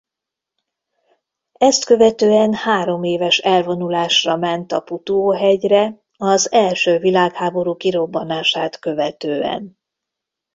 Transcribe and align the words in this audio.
Ezt 1.59 1.85
követően 1.85 2.53
hároméves 2.53 3.37
elvonulásra 3.37 4.35
ment 4.35 4.71
a 4.71 4.79
Putuo-hegyre 4.79 6.01
az 6.17 6.51
első 6.51 6.97
világháború 6.97 7.75
kirobbanását 7.75 8.79
követően. 8.79 9.77